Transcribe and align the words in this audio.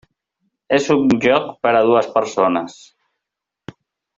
És 0.77 0.87
un 0.95 1.03
joc 1.25 1.45
per 1.67 1.73
a 1.81 1.85
dues 1.91 2.09
persones. 2.17 2.81